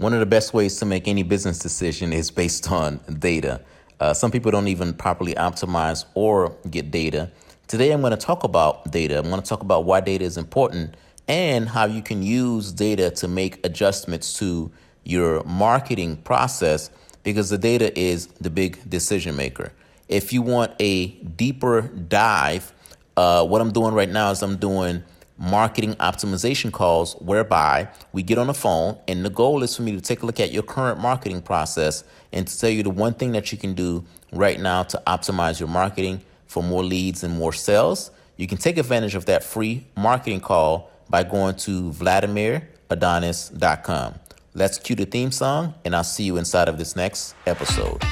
[0.00, 3.60] One of the best ways to make any business decision is based on data.
[4.00, 7.30] Uh, some people don't even properly optimize or get data.
[7.68, 9.18] Today, I'm going to talk about data.
[9.18, 10.96] I'm going to talk about why data is important
[11.28, 14.72] and how you can use data to make adjustments to
[15.04, 16.88] your marketing process
[17.22, 19.70] because the data is the big decision maker.
[20.08, 22.72] If you want a deeper dive,
[23.18, 25.04] uh, what I'm doing right now is I'm doing
[25.40, 29.92] marketing optimization calls whereby we get on the phone and the goal is for me
[29.92, 33.14] to take a look at your current marketing process and to tell you the one
[33.14, 37.34] thing that you can do right now to optimize your marketing for more leads and
[37.34, 38.10] more sales.
[38.36, 44.14] You can take advantage of that free marketing call by going to vladimirAdonis.com.
[44.52, 48.02] Let's cue the theme song and I'll see you inside of this next episode.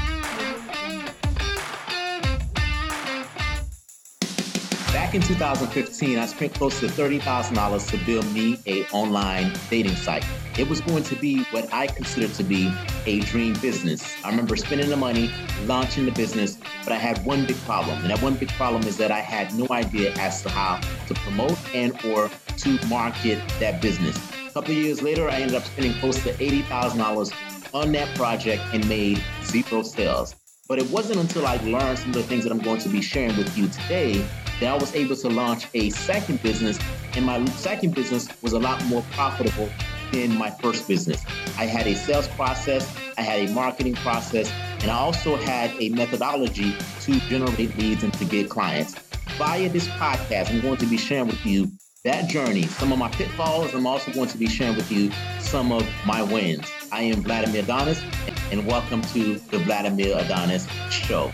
[5.09, 10.23] Back in 2015, I spent close to $30,000 to build me a online dating site.
[10.59, 12.71] It was going to be what I considered to be
[13.07, 14.23] a dream business.
[14.23, 15.31] I remember spending the money,
[15.64, 17.98] launching the business, but I had one big problem.
[18.03, 21.14] And that one big problem is that I had no idea as to how to
[21.14, 24.14] promote and or to market that business.
[24.48, 28.62] A couple of years later, I ended up spending close to $80,000 on that project
[28.75, 30.36] and made zero sales.
[30.69, 33.01] But it wasn't until I learned some of the things that I'm going to be
[33.01, 34.29] sharing with you today
[34.61, 36.78] that I was able to launch a second business.
[37.14, 39.69] And my second business was a lot more profitable
[40.12, 41.25] than my first business.
[41.59, 45.91] I had a sales process, I had a marketing process, and I also had a
[45.91, 48.95] methodology to generate leads and to get clients.
[49.36, 51.70] Via this podcast, I'm going to be sharing with you
[52.05, 53.75] that journey, some of my pitfalls.
[53.75, 56.67] I'm also going to be sharing with you some of my wins.
[56.91, 58.03] I am Vladimir Adonis,
[58.51, 61.31] and welcome to the Vladimir Adonis Show.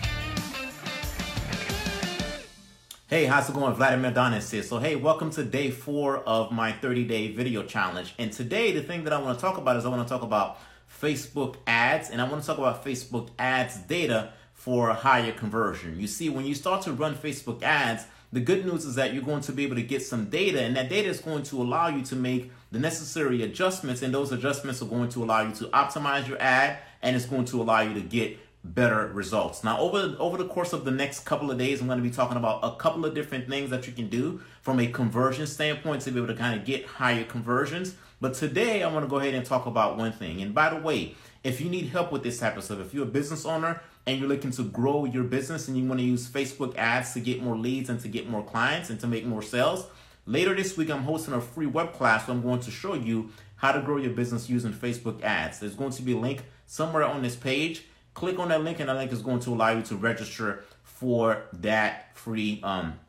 [3.15, 3.73] Hey, how's it going?
[3.73, 4.61] Vladimir Adonis here.
[4.61, 8.13] So, hey, welcome to day four of my 30 day video challenge.
[8.19, 10.21] And today, the thing that I want to talk about is I want to talk
[10.21, 10.59] about
[11.01, 15.97] Facebook ads, and I want to talk about Facebook ads data for higher conversion.
[15.97, 19.23] You see, when you start to run Facebook ads, the good news is that you're
[19.23, 21.87] going to be able to get some data, and that data is going to allow
[21.87, 25.67] you to make the necessary adjustments, and those adjustments are going to allow you to
[25.67, 28.37] optimize your ad, and it's going to allow you to get
[28.73, 29.63] better results.
[29.63, 32.09] Now, over over the course of the next couple of days, I'm going to be
[32.09, 36.01] talking about a couple of different things that you can do from a conversion standpoint
[36.03, 37.95] to be able to kind of get higher conversions.
[38.21, 40.41] But today, I want to go ahead and talk about one thing.
[40.41, 43.03] And by the way, if you need help with this type of stuff, if you're
[43.03, 46.27] a business owner and you're looking to grow your business and you want to use
[46.27, 49.43] Facebook ads to get more leads and to get more clients and to make more
[49.43, 49.85] sales,
[50.25, 53.29] later this week I'm hosting a free web class where I'm going to show you
[53.57, 55.59] how to grow your business using Facebook ads.
[55.59, 57.83] There's going to be a link somewhere on this page.
[58.15, 61.43] Click on that link and that link is going to allow you to register for
[61.53, 62.99] that free um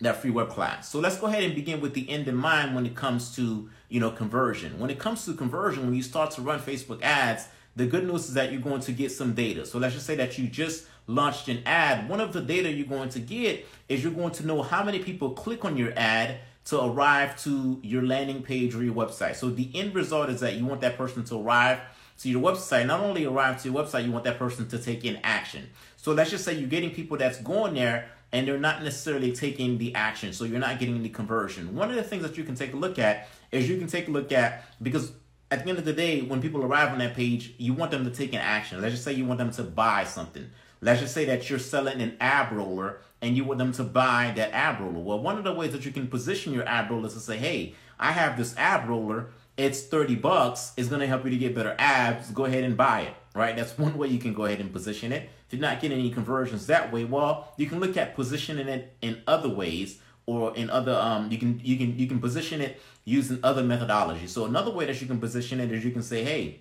[0.00, 0.88] that free web class.
[0.88, 3.70] So let's go ahead and begin with the end in mind when it comes to,
[3.88, 4.80] you know, conversion.
[4.80, 7.46] When it comes to conversion, when you start to run Facebook ads,
[7.76, 9.64] the good news is that you're going to get some data.
[9.64, 12.08] So let's just say that you just launched an ad.
[12.08, 14.98] One of the data you're going to get is you're going to know how many
[14.98, 19.36] people click on your ad to arrive to your landing page or your website.
[19.36, 21.80] So the end result is that you want that person to arrive
[22.22, 22.86] to your website.
[22.86, 25.68] Not only arrive to your website, you want that person to take in action.
[25.96, 29.78] So let's just say you're getting people that's going there and they're not necessarily taking
[29.78, 30.32] the action.
[30.32, 31.74] So you're not getting the conversion.
[31.74, 34.08] One of the things that you can take a look at is you can take
[34.08, 35.12] a look at because
[35.50, 38.04] at the end of the day, when people arrive on that page, you want them
[38.04, 38.80] to take an action.
[38.80, 40.48] Let's just say you want them to buy something.
[40.80, 44.32] Let's just say that you're selling an ab roller and you want them to buy
[44.36, 44.98] that ab roller.
[44.98, 47.36] Well, one of the ways that you can position your ab roller is to say,
[47.36, 49.28] hey, I have this ab roller.
[49.56, 50.72] It's 30 bucks.
[50.76, 52.30] It's going to help you to get better abs.
[52.30, 53.54] Go ahead and buy it, right?
[53.54, 55.28] That's one way you can go ahead and position it.
[55.46, 58.96] If you're not getting any conversions that way, well, you can look at positioning it
[59.02, 62.80] in other ways or in other um you can you can you can position it
[63.04, 64.28] using other methodologies.
[64.28, 66.60] So another way that you can position it is you can say, hey,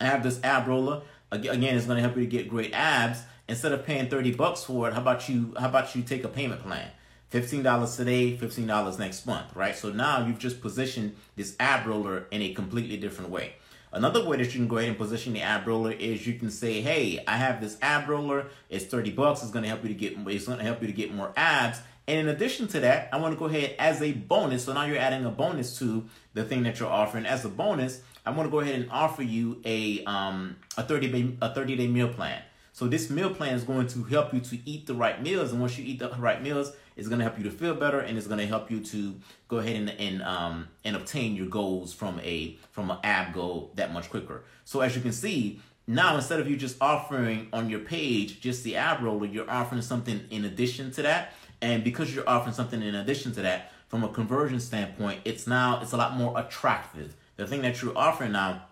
[0.00, 1.02] I have this ab roller.
[1.30, 3.22] Again, it's going to help you to get great abs.
[3.48, 6.28] Instead of paying 30 bucks for it, how about you how about you take a
[6.28, 6.90] payment plan?
[7.32, 9.76] $15 today, $15 next month, right?
[9.76, 13.54] So now you've just positioned this ab roller in a completely different way.
[13.92, 16.50] Another way that you can go ahead and position the ab roller is you can
[16.50, 18.46] say, "Hey, I have this ab roller.
[18.68, 19.42] It's 30 bucks.
[19.42, 21.32] It's going to help you to get it's going to help you to get more
[21.36, 24.64] abs and in addition to that, I want to go ahead as a bonus.
[24.64, 27.26] So now you're adding a bonus to the thing that you're offering.
[27.26, 31.12] As a bonus, I want to go ahead and offer you a um a 30
[31.12, 32.40] day a 30 day meal plan.
[32.78, 35.60] So this meal plan is going to help you to eat the right meals, and
[35.60, 38.16] once you eat the right meals, it's going to help you to feel better, and
[38.16, 39.16] it's going to help you to
[39.48, 43.72] go ahead and and um and obtain your goals from a from an ab goal
[43.74, 44.44] that much quicker.
[44.64, 48.62] So as you can see, now instead of you just offering on your page just
[48.62, 51.32] the ab roller, you're offering something in addition to that.
[51.60, 55.80] And because you're offering something in addition to that, from a conversion standpoint, it's now
[55.82, 57.16] it's a lot more attractive.
[57.34, 58.68] The thing that you're offering now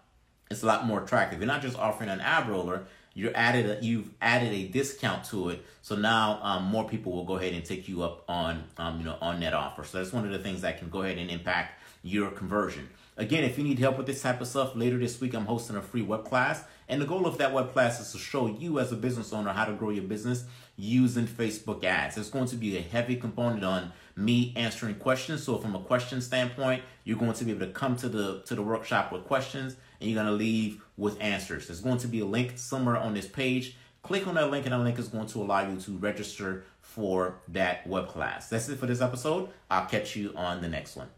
[0.51, 1.41] it's a lot more attractive.
[1.41, 5.49] You're not just offering an ab roller, you're added a, you've added a discount to
[5.49, 5.65] it.
[5.81, 9.07] So now um, more people will go ahead and take you up on um, you
[9.07, 9.85] know on that offer.
[9.85, 12.91] So that's one of the things that can go ahead and impact your conversion.
[13.17, 15.77] Again, if you need help with this type of stuff, later this week I'm hosting
[15.77, 16.63] a free web class.
[16.89, 19.53] And the goal of that web class is to show you as a business owner
[19.53, 20.45] how to grow your business
[20.77, 22.19] using Facebook ads.
[22.19, 25.43] It's going to be a heavy component on me answering questions.
[25.43, 28.55] So from a question standpoint, you're going to be able to come to the to
[28.55, 31.67] the workshop with questions and you're going to leave with answers.
[31.67, 33.77] There's going to be a link somewhere on this page.
[34.03, 37.41] Click on that link and that link is going to allow you to register for
[37.49, 38.49] that web class.
[38.49, 39.51] That's it for this episode.
[39.71, 41.09] I'll catch you on the next one.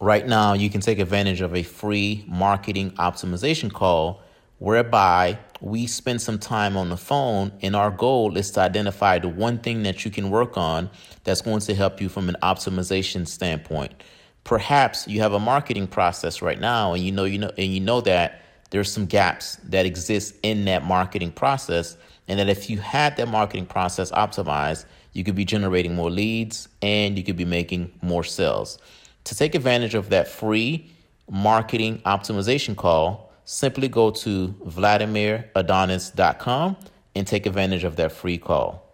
[0.00, 4.20] Right now, you can take advantage of a free marketing optimization call
[4.58, 9.28] whereby we spend some time on the phone and our goal is to identify the
[9.28, 10.90] one thing that you can work on
[11.24, 13.92] that's going to help you from an optimization standpoint.
[14.44, 17.80] Perhaps you have a marketing process right now and you know you know and you
[17.80, 18.42] know that
[18.72, 23.28] there's some gaps that exist in that marketing process and that if you had that
[23.28, 28.24] marketing process optimized, you could be generating more leads and you could be making more
[28.24, 28.78] sales.
[29.24, 30.90] To take advantage of that free
[31.30, 36.76] marketing optimization call, simply go to VladimirAdonis.com
[37.14, 38.91] and take advantage of that free call.